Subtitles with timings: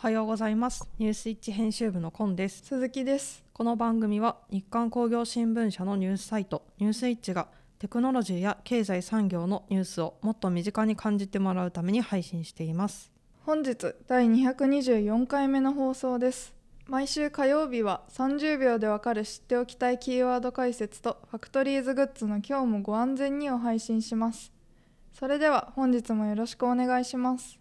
[0.00, 0.88] はようございます。
[0.98, 2.62] ニュースイッチ編集部のコンです。
[2.64, 3.44] 鈴木です。
[3.52, 7.48] この番組は日刊工業新聞社のニュースサイトニュースイッチが
[7.78, 13.12] テクノロジーや経済産業のニュースをもっと身近に感じてもらうために配信しています。
[13.44, 16.54] 本日第224回目の放送です。
[16.86, 24.50] 毎週火曜日は30秒でわかる知っておきたいキーワード解説とファクトリーズグッズの今日もご安全にを配信します。
[25.12, 27.58] それでは本日もよろしくお願いします。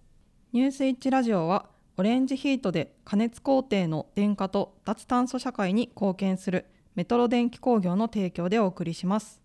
[0.54, 1.66] ニュースイッチラジオは
[2.00, 9.42] オレンジヒートで加熱工程の電化と脱炭素社会に貢献するメトロ電気工業の提供でお送りします。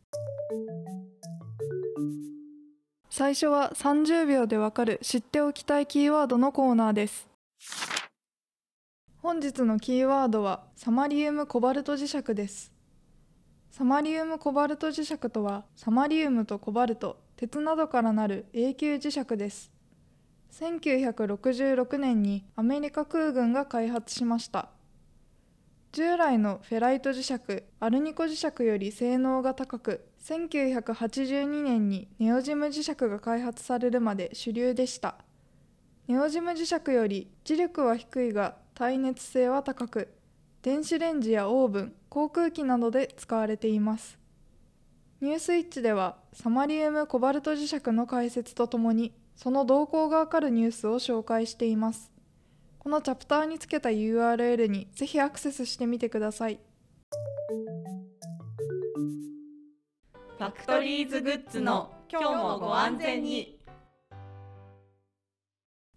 [3.11, 7.27] 最初は30秒でわかる知っておきたいキーワードのコーナーです。
[9.17, 12.73] 本日のキーワードはサマリウムコバルト磁石です。
[13.73, 19.74] サマリウムコバルト磁石とはサマリウムとコバルト鉄などからなる永久磁石です。
[20.55, 24.69] 1966年にアメリカ空軍が開発しました。
[25.91, 35.17] 従来のフェライト磁石アルニコ磁石より性能が高く1982年にネオジム磁石が開発されるまで主流でした。
[36.07, 40.15] ネオジム磁石より磁力は低いが耐熱性は高く
[40.63, 44.19] 電子レンジやオーブン航空機などで使われています。
[45.21, 52.13] ニュースイッチではサマリウムコバルト磁石の解説とともにその動向がわかるニュースを紹介しています。
[52.79, 56.61] このチャプターにつけた URL にぜひアクセスしてみてください。
[60.39, 63.59] ファクトリーズグッズの今日もご安全に。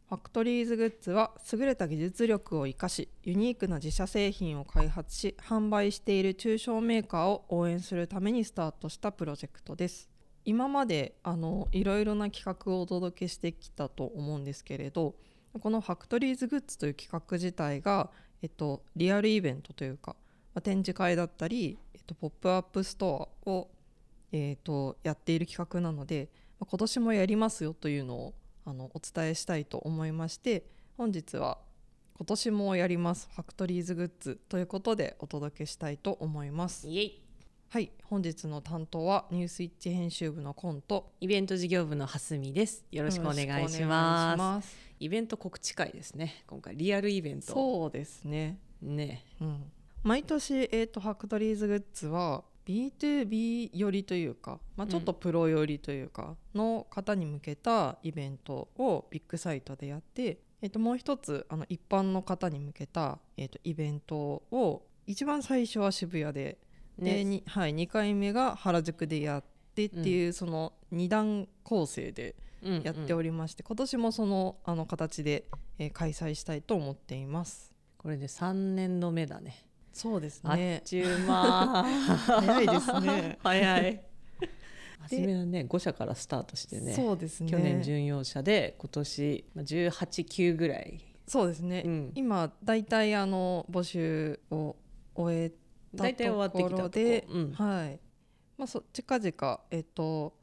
[0.10, 10.10] ファクトリーズグッズは優れた技術力を生かしユニークな自社製品を開発し販売している中小メーカーを応援するためにスタートしたプロジェクトです
[10.48, 15.14] 今まであのいろいろな企画をお届けしてきたと思うんですけれど
[15.60, 18.10] このファクトリーズグッズという企画自体が、
[18.42, 20.16] えっと、リアルイベントというか、
[20.56, 23.68] まあ、展示会だったり、えっと、ポップアップストアを、
[24.32, 26.30] えっと、やっている企画なので、
[26.62, 28.34] まあ、今年もやりますよというのを
[28.64, 30.64] あのお伝えしたいと思いまして
[30.96, 31.58] 本日は
[32.18, 36.88] 今年もやりますファクトリーズグッズということでお届けしたいと思います。
[36.88, 37.27] イエイ
[37.70, 42.86] はい、本日の担当はニュースイッチ編集部のコンとイベント事業部の蓮見です。
[42.94, 44.74] よろしくお願いします。
[45.02, 46.46] イベント告知会ですね。
[46.48, 47.48] 今回リアルイベント。
[47.52, 48.58] そうですね。
[48.82, 49.26] ね。
[49.42, 49.64] うん、
[50.02, 66.58] 毎年えっ、とファクトリーズグッズは B2B 寄りというか、まあ、ちょっとプロ寄りというかの方に向けたイベントをビッグサイトでやって、えっともう一つあの一般の方に向けた、えっとイベントを一番最初は渋谷で
[67.00, 67.24] で、ね。
[67.24, 69.44] にはい、2回目が原宿でやっ
[69.76, 75.46] てっていう、その2段構成でうんやっておりまして、今年もそのあの形で、
[75.80, 77.74] えー開催したいと思っています。
[77.98, 79.68] これで3年の目だね。
[79.94, 81.84] そうですあっちゅう間。
[81.84, 83.40] 早いですね。
[83.44, 84.04] 早い。
[85.00, 87.50] 初めはね5社からスタートしてねそうですね。
[87.50, 94.76] 去年準用車で今年まあ189ぐらい、そうですね、うん、今大体あの募集を
[95.14, 95.56] 終えた
[96.04, 97.52] 大体終わってきたで、うん。
[97.54, 98.00] はい。
[98.58, 100.34] まあ、そ近々、えっと、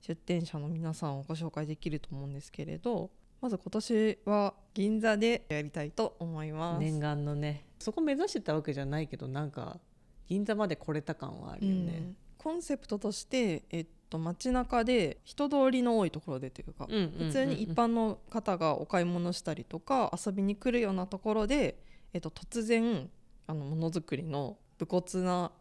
[0.00, 3.10] 出店者の皆さんをご紹介できると思うんですけれど
[3.40, 6.80] まず今年は銀座でやりたいと思います。
[6.80, 7.64] 念願のね。
[7.78, 9.78] そこ目指してたわけじゃないけどなんか
[10.26, 12.16] 銀座まで来れた感はあるよね、うん。
[12.36, 17.26] コンセプトとして、えっと、街中で人通りの多いところでというか、うんうんうんうん。
[17.28, 21.82] 普通に一般の方がお買い物したりとか遊びに来るようなところで、
[22.12, 23.08] えっと、突然
[23.46, 25.52] あのものづくりの武骨な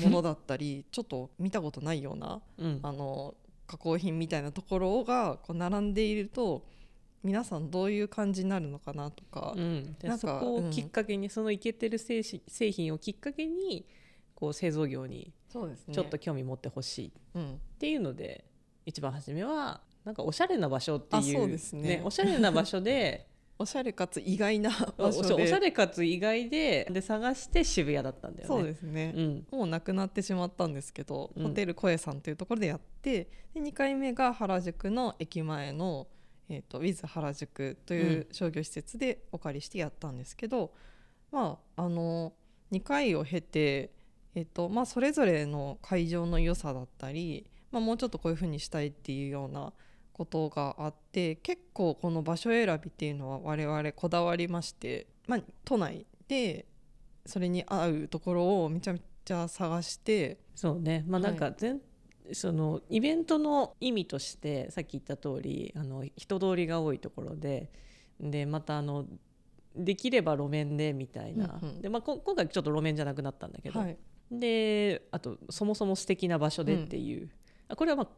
[0.00, 2.80] ものだったり ちょっと見たことないようなうん。
[2.82, 3.34] あの
[3.66, 6.66] 加工品みたいなところがこう並んでいると
[7.22, 13.86] 皆さんどういう感じになるのかなとか、うん、でなんかそこをきっかけに、そのイケてる製品製品をきっかけに
[14.34, 17.08] こう製造業にちょっと興味持ってほしい。
[17.08, 18.44] っうん、ていうので、
[18.84, 23.26] 一番初めはなんかおしゃれな場所ってあいうそうですねおしゃれな場所で
[23.58, 25.44] おしゃれかつ意外な 場所で。
[25.44, 28.54] おしゃれかつ意外でで探して渋谷だったんだよね。
[28.54, 29.46] そうですね、うん。
[29.50, 31.42] もうなくなってしまったんですけど、うん。
[31.44, 36.08] ホテル声さんというところでやってで2回目が原宿の駅前の、
[36.48, 40.72] えー、とウィズ原宿という商業施設でお借りしてやったんですけど、
[41.30, 42.32] まああの
[42.72, 43.92] 2回を経て、
[44.34, 49.72] えーとまあ、それぞれの会場の良さだったり、まあ、もうちょっとこういう風にしたいっていうような
[50.14, 56.66] ことがあって結構この場所選びっていうのは我々こだわりまして、まあ、都内で
[57.26, 61.04] それに合うところをめちゃめちゃ探してそうね。
[61.08, 61.80] まあなんか全、
[62.32, 67.70] そのイベントの意味としてさっき言った通りあの人通りが多いところで
[68.20, 69.06] でまたあの
[69.74, 71.82] できれば路面でみたいな、うんうん。
[71.82, 73.96] でまあ、こ今回ちょっと路面じゃなくなったんだけど、はい。
[74.30, 77.28] であとそもそも素敵な場所でっていう、
[77.68, 78.08] あこれはまあ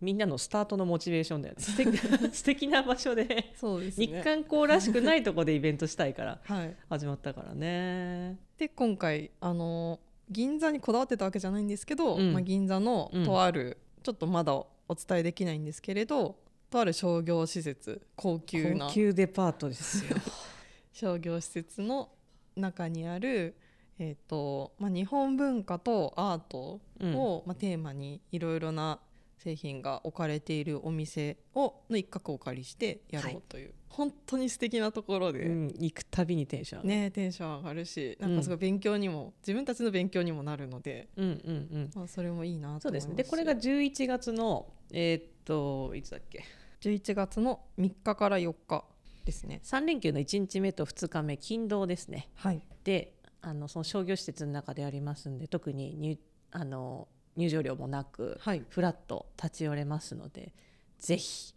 [0.00, 1.62] みんなのスタートのモチベーションだよね。
[1.62, 1.98] 素敵
[2.32, 3.52] 素敵な場所で。
[3.54, 4.06] そうですね。
[4.06, 6.76] 日韓校らしくないとこでイベントしたいからはい。
[6.88, 8.38] 始まったからね。
[8.58, 10.00] で今回あの
[10.30, 12.32] 銀座にこだわってたわけじゃないんですけど、うん。
[12.32, 13.24] まあ、銀座のうん。
[13.24, 16.36] とある、ちょっとまだお伝えできないんですけれど
[16.70, 18.86] とある商業施設高級な。
[18.86, 20.16] 高級デパートですよ。
[20.92, 22.10] 商業施設の
[22.56, 23.54] 中にある、
[23.98, 29.00] えーとまあ、日本文化とアートを、まあ、テーマにいろいろな
[29.42, 37.00] 製品が置かれているお店をの一角をお借りしてやろうという、本当に素敵なところで、うん、行くたびにテンション上がる。
[37.00, 41.90] ね、テンション上がるしなんかすごい勉強にも、自分たちの勉強にもなるので、うんうんうん。
[41.94, 43.14] まあ、それもいいなとそうですね。
[43.14, 46.44] でこれが11月のえーっといつだっけ
[46.82, 48.84] ？11月の3日から4日
[49.24, 49.60] ですね。
[49.64, 52.28] 3連休の1日目と2日目勤労ですね。
[52.34, 56.18] はい、であのその商業施設の中でありますんで特に入
[56.52, 58.64] あの入場料もなく、はい。
[58.68, 60.52] フラッと立ち寄れますので
[60.98, 61.54] ぜひ。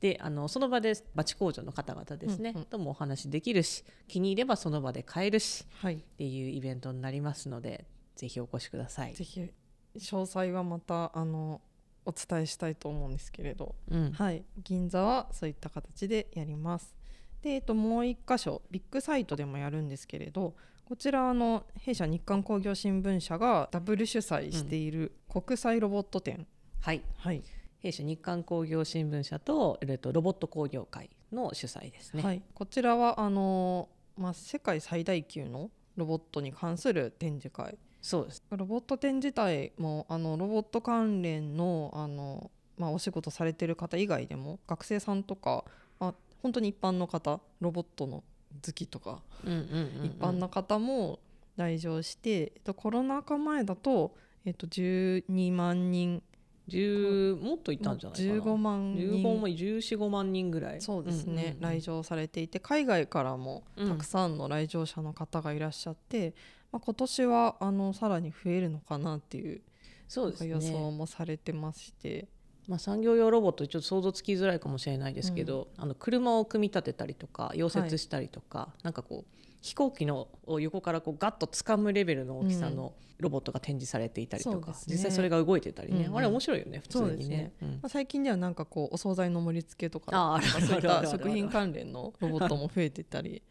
[0.00, 2.64] であのその場でバチ工場の方々ですね、うんうん。
[2.66, 7.86] ともお話できるし気に入ればその場で買えるしはい、っていうイベントになりますので
[8.16, 9.14] ぜひお越しください。
[9.14, 9.50] ぜひ
[9.96, 11.62] 詳細はまたあの
[12.04, 14.12] お伝えしたいと思うんですけれど、うん。
[14.12, 16.94] はい、銀座はそういった形でやります。
[17.40, 20.54] で、えっと、もう一箇所ビッグサイトでもやるんですけれど
[20.84, 26.46] こちらあの弊社日刊工業新聞社がダブル主催している国際ロボット展、
[26.80, 27.02] はい。
[27.16, 27.42] はい。
[27.78, 32.22] 弊社日刊工業新聞社と,、えっとロボット工業会の主催ですね。
[32.22, 33.88] はい、こちらはあの、
[34.18, 37.78] まあ、世界最大級のロボットに関する展示会。
[38.02, 38.42] そうです。
[38.50, 45.64] ロボット展自体もあのロボット関連のあの、まあ、お仕事されてる方以外でも学生さんとか、
[45.98, 48.22] まあ、本当に一般の方ロボットの
[48.64, 50.06] 好きとか、うんうんうんうん。
[50.06, 51.18] 一般の方も
[51.56, 54.14] 来場して、えっと、コロナ禍前だと、
[54.44, 56.22] えっと、12万人。
[56.68, 58.40] 10もっといたんじゃないかな。
[58.40, 59.06] 15万人。
[59.06, 60.80] 15万1415万人ぐらい。
[60.80, 66.32] そうですね、んうんうん来場されていて海外からもうんたくさんの来場者の方がいらっしゃって、
[66.72, 69.60] まあ、今年はあのさらに増えるのかなっていう
[70.08, 70.50] そうですね。
[70.50, 72.28] 予想もされてまして、
[72.68, 84.92] まあ、産業用ロボットちょっと想像つきづらいかもしれないですけど、あの車を組み立てたりとか溶接したりとか、なんかこう飛行機のを横からこうガッと掴むレベルの大きさのロボットが展示されていたりとか、そうですね。
[84.94, 86.06] 実際それが動いてたりね、うん。
[86.06, 87.36] うんあれ面白いよね普通にね。
[87.36, 87.52] ね。
[87.62, 87.68] うん。
[87.70, 93.42] まあ、最近ではなんかこうお惣菜の盛り付けとかそういった食品関連のロボットも増えてたり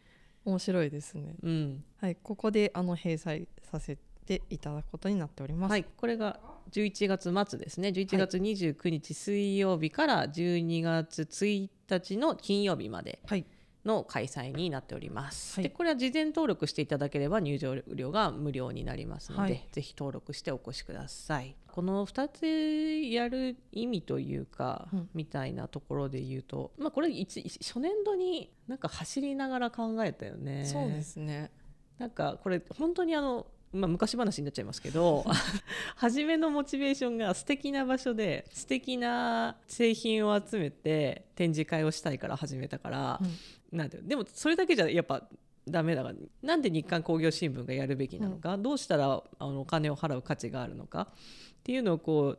[0.44, 1.34] 面白いですね。
[1.42, 1.84] うん。
[2.00, 4.02] はい、ここであの閉鎖させて
[4.50, 5.70] いただくことになっております。
[5.70, 6.40] はい、これが
[6.70, 7.88] 11月末ですね。
[7.88, 13.44] 11月29日水曜日から12月1日の金曜日まではい、
[13.84, 15.64] の開催になっております、はい。
[15.64, 19.68] でこれは事前登録していただければ入場料が無料になりますので、はい。
[19.72, 21.54] ぜひ登録してお越しください。
[21.70, 22.46] この2つ
[23.12, 25.08] やる意味というか、うん。
[25.14, 30.64] みたいなところで言うと、まあ、これ一初年度になんか走りながら考えたよね。
[30.64, 31.50] そうですね。
[31.98, 35.24] なんかこれ本当にあの、まあ、昔話になっちゃいますけど
[35.96, 43.20] 初めのモチベーションが素敵な場所で素敵な製品を集めて展示会をしたいから始めたから、
[43.72, 43.90] なん。
[43.90, 45.28] ていうのでもそれだけじゃやっぱ
[45.68, 52.36] ダメだからなんで日刊工業新聞がやるべきなのか、どうしたらあのお金を払う価値があるのかっていうのをこ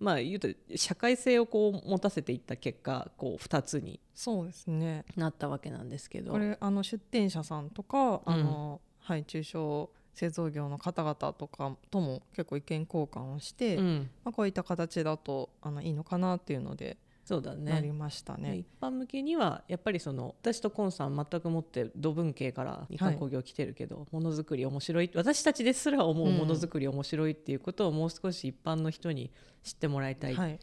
[0.00, 5.04] まあ言うと社会性をこう持たせていった結果こう2つにそうですね。
[5.16, 6.32] なったわけなんですけど。
[6.32, 17.72] これあの出店者さんとか、あのはい中小製造業の方々とかとも結構意見交換をして、うん、まあ、こういった形だとあのいいのかなっていうのでそうだね。
[17.72, 18.50] なりましたね。
[18.50, 29.30] で一般向けにはやっぱりその私とコンさん全くもって土文系から日韓工業来てるけど、ものづくり面白い私たちですら思ううんものづくり面白いっていうことをもう少し一般の人に
[29.62, 30.58] 知ってもらいたい、はい、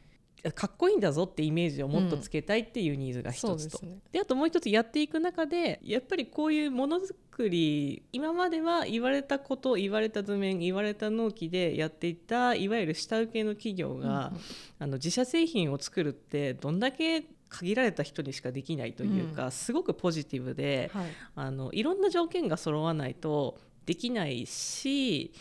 [0.50, 3.98] かっこいいんだぞってイメージをもっとつけたいっていうニーズが一つと、そうですね。
[4.10, 14.36] であともう一つやっていく中でやっぱりこういうものづくり今までは言われたこと言われた図面言われた納期でやっていたいわゆる下請けの企業が、うん。
[14.36, 14.40] うん
[14.82, 21.06] あの自社製品を作るってどんだけ限られた人にしかできないというか、すごくポジティブで、はい、
[21.36, 25.32] あのいろんな条件が揃わないとできないし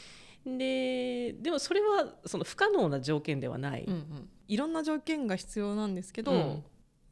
[0.45, 3.83] ででもそれはその不可能な条件ではない。
[3.87, 6.63] うんうん、いろんな条件が必要なんですけど、うん。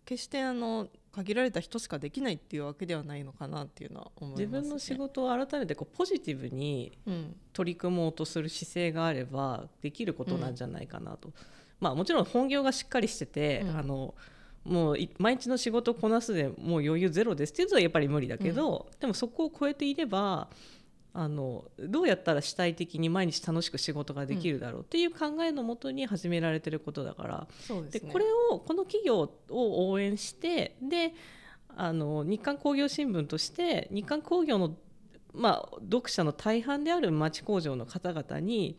[0.06, 11.32] 決してあの限られた人しかできないっていうわけではないのかなっていうのは思います、ね、自分の仕事を改めてこうポジティブにうん、取り組もうとする姿勢があればできることなんじゃないかなと、
[11.80, 13.78] まあもちろん本業がしっかりしてて、うん。
[13.78, 14.16] あの
[14.64, 20.50] もうい毎日の仕事をこなすでもう余裕ゼロですっていうのはやっぱり無理だけど、でもそこを超えていれば
[21.14, 28.00] あのどうやったら主体的に毎日楽しく仕事ができるだろうっていう考えのもとに始められてることだから、そうですね。
[28.02, 31.14] でこれをこの企業を応援してで
[31.76, 34.76] あの日刊工業新聞として日刊工業の、
[35.34, 38.78] まあ、読者の大半である町工場の方々に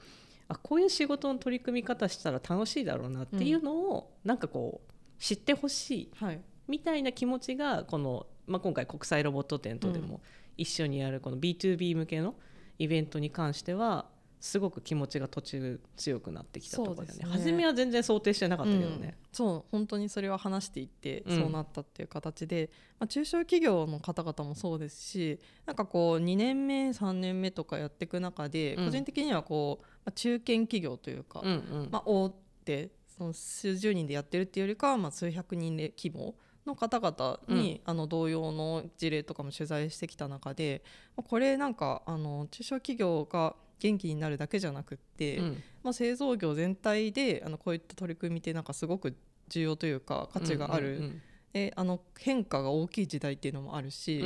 [0.48, 6.40] あこういう仕事の取り組み方したら楽しいだろうなっていうのを、なんかこう知ってほしいはい。
[6.68, 10.20] みたいな気持ちがこの、まあ、今回国際ロボット展とでも
[10.60, 12.34] 一緒にやるこの B2B 向けの
[12.78, 14.06] イベントに関しては
[14.40, 17.24] すごく気持ちが途中強くなってきたところだよね。
[17.24, 17.30] ね。
[17.30, 18.96] 初めは全然想定してなかったけどね。
[18.96, 19.14] うん。
[19.32, 28.84] そう本当にそれは話していってうんそうなったっていう形で、まあ、中小企業の方々もそうですしなんかこう2年目3年目とかやっていく中で、うん。
[28.86, 31.88] 個人的にはこう、まあ、中堅企業というか、うんうん。
[31.90, 32.30] まあ、大
[32.64, 36.34] 手その数十人でやってるっていうよりかは、まあ、数百人で規模
[36.66, 40.82] の方々に、あの同様の事例とかも取材してきた中で
[41.16, 45.62] まあこれなんかあの中小企業が元気になるだけじゃなくって、うん。
[45.82, 49.16] まあ、製造業全体であのこういった取り組みってなんかすごく
[49.48, 54.22] 重要というか価値がある、うんであの変化が大きい時代っていうのもあるし、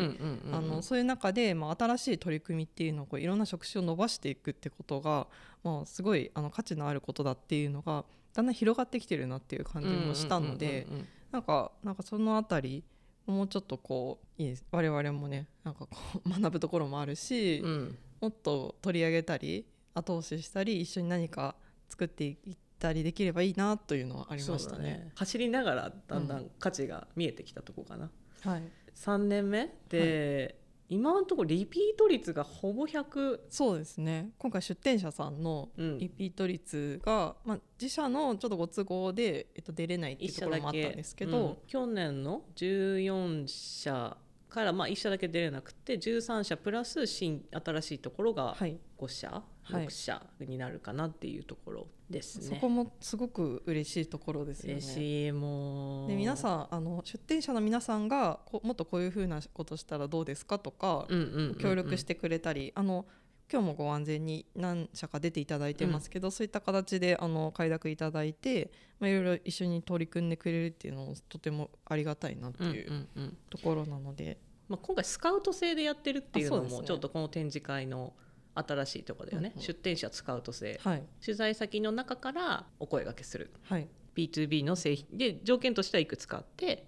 [0.83, 5.27] そういう中で、まあ、新しい取り組みっていうのをこういろんな職種を伸ばしていくってことが、
[5.63, 12.85] まあ、すごいあの価値のあることだっていうのがだんだん広がってきてるなっていう感じもしたのでうんうんうんなんかなんかそのあたり
[13.27, 14.65] もうちょっとこういいです。
[14.71, 17.69] 我々もねなんかこう 学ぶところもあるし、うん。
[17.69, 21.57] うんもっと取り上げたり後押ししたり一緒に何か
[21.91, 25.11] 作っていったりできればいいなというのはありましたそうだね。
[25.15, 28.11] 走りながらだんだん価値が見えてきたとこかな、
[28.45, 28.63] はい、
[28.95, 34.31] 3年目で、今のところリピート率がほぼ100そうですね。
[34.39, 35.99] 今回出店者さんのうん。
[35.99, 41.57] リピート率が、まあ、自社のちょっとご都合で、えっと、出れないっていう1社だところもあったんけですけど、うん。
[41.67, 44.17] 去年の14社
[44.55, 49.87] から、まあ、1社だけ出れなくて13社プラス新新しいところがはい5社、はい。
[49.87, 52.57] 6社になるかなっていうところですね。
[52.57, 54.75] そこもすごく嬉しいところですよね。
[54.75, 56.09] 嬉しいもう。
[56.09, 61.55] で皆さんあの出店者の皆さんがこもっとこういうふうなことしたらどうですかとか、うんうんうんうん。
[61.57, 63.07] 協力してくれたりあの
[63.53, 73.37] 今日もご安全に何社か出ていただいてますけど、そういった形であの快諾いただいて、まあ、いろいろ一緒に取り組んでくれるっていうのもとてもありがたいなってうんういうんうん。
[73.51, 78.15] ところなので、まあ、今回スカウト制でやってるっていうのもちょっとこの展示会の
[78.55, 79.67] 新しいところだよね、うんうん。
[79.67, 81.03] 出展者スカウト制はい。
[81.25, 83.51] 取材先の中からお声掛けする。
[83.65, 83.89] はい。
[84.15, 85.07] B2B の製品。
[85.13, 86.87] で条件としてはいくつかあって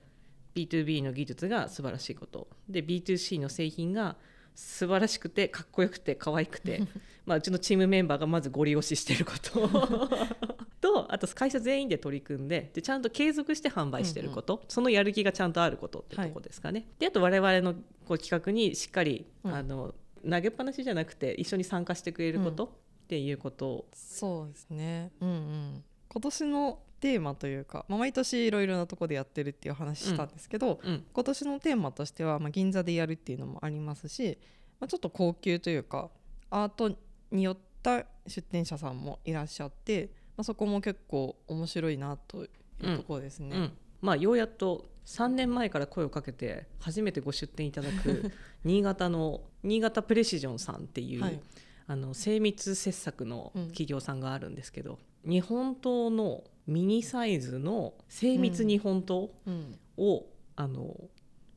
[0.55, 2.49] B2B の技術が素晴らしいこと。
[2.69, 4.17] で B2C の製品が
[4.55, 6.83] 素晴らしくてかっこよくて可愛くて。
[7.27, 9.69] まあうちのチームメンバーがまずご利用ししてること。
[10.81, 16.87] とあと会社全員で取り組んででちゃんと継続して販売してること、そのやる気がちゃんとあることってとこですかね。
[17.01, 17.75] であと我々の
[18.07, 19.55] こう企画にしっかり、うん。
[19.55, 19.95] あの
[20.29, 22.73] 投げっぱなしじゃなくて一緒に参加してくれること、
[23.07, 23.69] っていうこと。
[23.69, 25.13] をそうですね。
[25.21, 25.85] うんうん。
[26.09, 31.05] 今年のテーマというか、まあ、毎年いろいろなところでやってるっていう話したんですけど、うん。
[31.13, 34.39] 今年のテーマとしては、まあ、銀座でやるっていうのもありますし、
[34.81, 36.11] まあ、ちょっと高級というか
[36.51, 36.93] アート
[37.31, 42.49] によった出店者さんもいらっしゃって、まあ、そこも結構面白いなとい
[42.83, 43.57] うところですね。
[43.57, 48.33] うん、まあようやっと3年前から声をかけて初めてご出店いただく
[48.65, 51.41] 新潟の新潟プレシジョンさんっていう、はい。
[51.89, 59.79] あの精密切削の企業さんがあるんですけど、日本刀のミニサイズの精密日本刀うん。
[59.97, 61.09] を、あの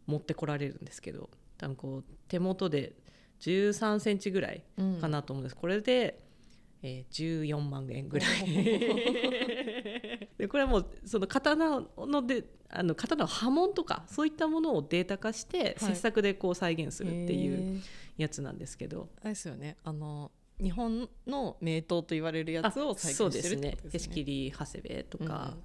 [0.06, 2.94] 持ってこられるんですけど多分こう手元で
[3.40, 5.02] 13センチぐらいうん。
[5.02, 6.22] かなと思うんです、これで、
[6.84, 8.30] えー、14万円ぐらい。
[10.38, 15.94] でこれはもうその刀のであの刀の刃文とかそういったものをデータ化してはい。
[15.94, 17.82] 切削でこう再現するっていう
[18.18, 19.78] やつなんですけど、あれですよね。
[19.84, 23.72] あの日本の名刀と言われるやつを再現してるってですね。
[23.72, 23.94] ことですね。
[23.94, 25.58] へし切り長谷部とか、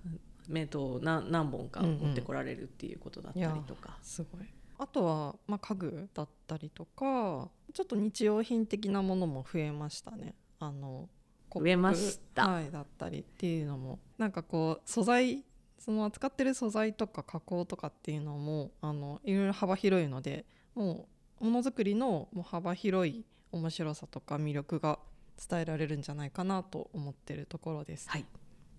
[0.48, 3.98] 名刀を何何本か持ってこられるっていうことだったりとか。
[4.02, 4.46] すごい。
[4.78, 10.34] あとは、まあ、家具だったりとかちょっと日用品的なものも増えましたね。
[10.58, 11.08] あの
[11.52, 12.48] 増えました。
[12.48, 13.98] はい、だったりっていうのも。
[14.18, 15.44] なんかこう素材
[15.84, 21.08] その扱ってる素材とか加工とかっていうのもあのいろいろ幅広いのでも
[21.42, 24.98] うものづくりのもう幅広い面白さとか魅力が
[25.46, 28.08] 伝えられるんじゃないかなと思ってるところです。
[28.08, 28.24] はい。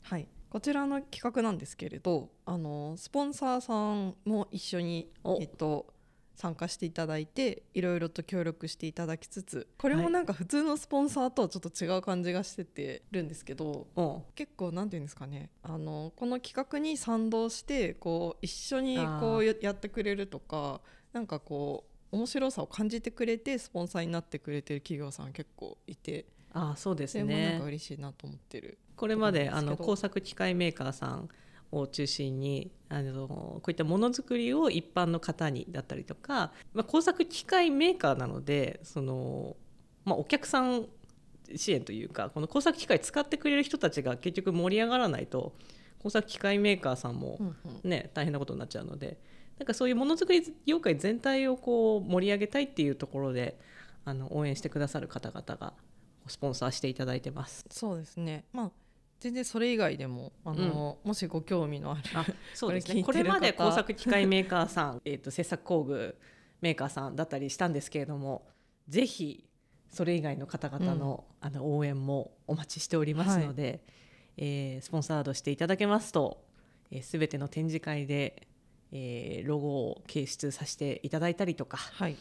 [0.01, 5.93] はい、こちらの企画なんですけれどあのスポンサーさんも一緒にお、えっと、
[6.35, 14.21] 参加していただいていろいろと協力していただきつつこれもなんか普通のスポンサーとはちょっと違う感じがしててるんですけどうん。
[14.35, 20.81] 結構なんていうんですかねあのこの企画に賛同してこう一緒にこうややってくれるとか
[21.13, 28.77] なんかこう面白さを感じてくれてスポンサーになってくれてる企業さん結構いてああそうですそれもなんねか嬉しいなと思ってる。
[28.95, 31.29] これまであの工作機械メーカーさん
[31.79, 39.55] を中心にあのこういったものづくりを一般の方にだったりとか、まあ、工作機械メーカーなのでその、
[40.05, 40.86] まあ、お客さん
[41.55, 45.53] 支援というかこの工作機械使ってくれる人たちが結局盛り上がらないと
[46.00, 49.17] 工作機械メーカーさんもうんうんね、大変なことになっちゃうので
[49.58, 53.58] なんかそういうものづくり業界全体をこう盛り上げたいっていうところで
[54.03, 55.74] あの応援してくださる方々が
[56.27, 57.65] スポンサーしていただいてます。
[57.72, 58.72] そうですねまあ
[59.19, 63.01] 全然それ以外でもあの、もしご興味のあるあそうですね。
[63.03, 66.17] これまで工作機械メーカーさん、えー、と制作工具
[66.62, 68.48] メーカーさんだったりしたんですけれども
[68.88, 69.48] ぜひ
[69.89, 73.81] それ以外の方々の,、あの応援もお待ちしておりますので、
[74.38, 76.43] えースポンサードしていただけますと、
[76.91, 78.48] えー、全ての展示会で、
[78.91, 82.17] えーロゴを掲出させていただいたりとかはい、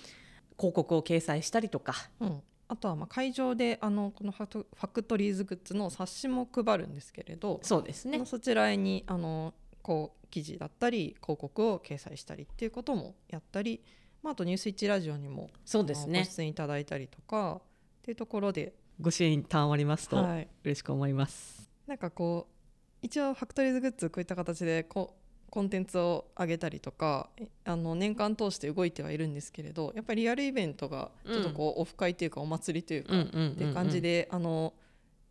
[0.56, 8.24] 広告を掲載したりとかうん、あとはまあ会場であのこのファクファクトリーズグッズの冊子も配るんですけれど、そうですね。
[8.24, 13.82] そちらにあのこう記事だったり広告を掲載したりっていうこともやったり、
[14.22, 16.24] まあ、あと「ニュースイッチラジオ」にもそうですね。
[16.24, 17.60] 出演いただいたりとかっ
[18.02, 21.70] ていうところで、ご支援賜りますとはい、嬉しく思います。
[21.86, 22.54] なんかこう
[23.02, 25.23] 一応ファクトリーズグッズこういった形でこう
[25.54, 34.74] コンテンツを上げたりとかえあの年間通して動いてはいるんですけれどやっぱりリアルイベントがちょっとこう、オフ会というかお祭りというか、っていう感じで、あの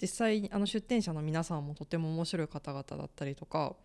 [0.01, 3.75] 実際にあの出店者の皆さんもとても面白い方々だったりとかやっ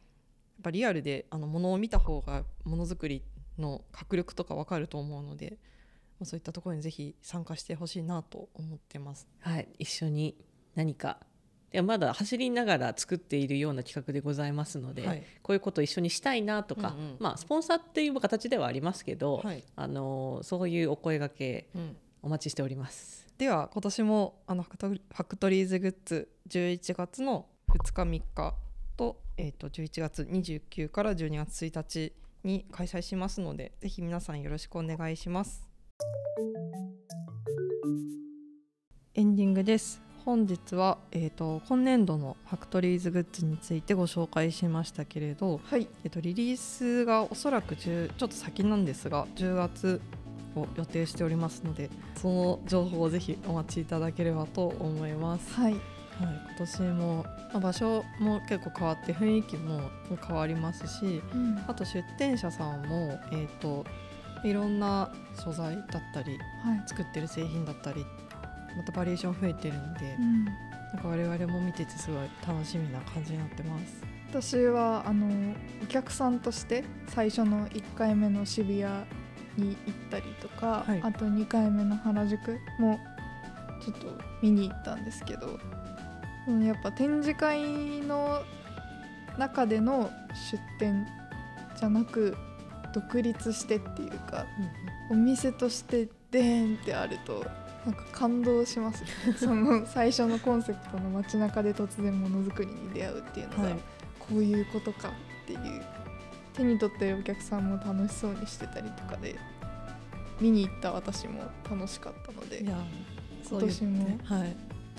[0.62, 3.24] ぱリアルであのものを見た方がものづくり
[3.58, 5.58] の迫力とか分かると思うので、
[6.20, 9.26] まあ、そういったところにぜひ参加してほしいなと思ってます。
[9.40, 10.36] はい、一緒に
[10.76, 11.18] 何か
[11.72, 15.22] いやまだ走りながら作っているような企画でございますので、はい。
[15.42, 17.16] こういうことを一緒にしたいなとか、うんうん。
[17.18, 19.62] まあ、スポンサーっていう形ではありますけど、はい。
[19.76, 21.96] あのそういうお声掛けうん。
[22.22, 23.26] お待ちしております。
[23.38, 28.54] では今年もあのファクトファクトリーズグッズ11月の2日3日
[28.96, 35.68] と,、えー、と11月29から12月1日に開催しますのでぜひ皆さんよろしくお願いします。
[39.14, 45.88] エンディングです本日は、えー、と今年度のファクトリーズグッズについてご紹介しましたけれど、はい。
[46.04, 50.02] えっと、リリースがおそらく10ちょっと先なんですが10月
[50.54, 55.72] を予定しておりますのでその情報をぜひお待ちいただければと思います、はい。
[55.72, 55.80] はい、
[56.20, 59.80] 今年も、まあ場所も結構変わって雰囲気も
[60.26, 61.64] 変わりますしうん。
[61.66, 63.86] あと出店者さんも、えー、と
[64.44, 66.82] いろんな素材だったりはい。
[66.86, 68.04] 作ってる製品だったり
[68.78, 70.44] またバリエーション増えてるんで、うん。
[70.44, 70.54] なん
[71.02, 74.02] か我々も見ててすごい楽しみな感じになってます。
[74.30, 78.82] 私はあのお客さんとして最初の1回目の渋谷
[79.56, 81.00] に行ったりとか、はい。
[81.02, 82.98] あと2回目の原宿も
[83.84, 84.06] ちょっと
[84.42, 85.58] 見に行ったんですけど、
[86.46, 88.42] うん、やっぱ展示会の
[89.38, 90.10] 中での
[90.50, 91.06] 出店
[91.78, 92.36] じゃなく
[92.92, 94.46] 独立してっていうか
[95.10, 97.44] お店としてでーんってあると
[97.86, 99.02] なんか感動します。
[99.04, 103.74] ね その最初のコンセプトの街中で突然ものづくりに出会うっていうのが、はい。
[104.18, 105.58] こういうことかっていう。
[106.58, 109.36] 手に取ってるお客さんも楽しそうにしてたりとかで
[110.40, 114.18] 見に行った私も楽しかったので今年も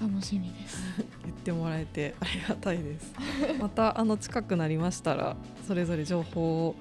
[0.01, 0.81] 楽しみです。
[1.25, 3.13] 言ってもらえてありがたいです。
[3.59, 5.35] またあの近くなりましたら
[5.67, 6.75] それぞれ情報を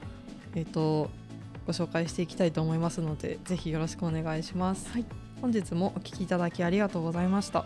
[0.54, 1.11] えっ、と
[1.66, 7.64] ご紹介していきたいと思いますのでぜひよろしくお願いします、はい本日もお聞きいただきありがとうございました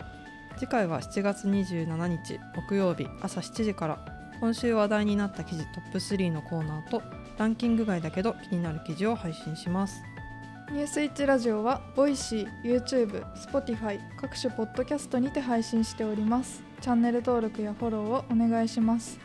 [0.57, 4.05] 次回は7月27日木曜日朝7時から
[4.39, 7.01] 今週話題になった記事トップ3のコーナーと
[7.37, 10.03] ランキング外だけど気になる記事を配信します
[10.73, 16.63] ニュースイッチラジオは Voicy、YouTube、Spotify 各種ポッドキャストにて配信しております。
[16.81, 19.19] チャンネル登録やフォローをお願いします。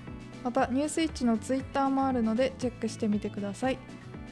[0.44, 3.78] またニュースイッチの Twitter もあるのでチェックしてみてください。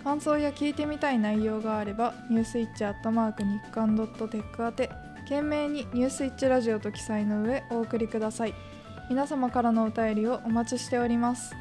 [0.06, 4.90] 感想や聞いてみたい内容があればニュースイッチアットマーク日刊ドットテック宛て
[5.22, 8.54] 懸命にニュースイッチラジオと記載の上お送りください。
[9.10, 11.56] 皆様からのお便りをお待ちしております。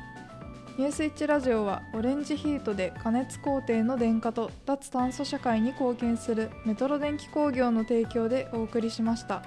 [0.77, 9.41] ニュースイッチラジオはオレンジヒートで加熱工程の電化と脱炭素社会に貢献するメトロ電気工業の提供でお送りしました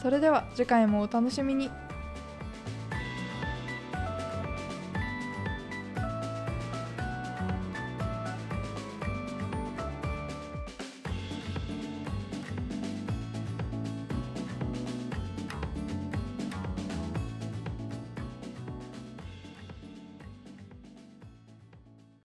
[0.00, 1.70] それでは次回もお楽しみに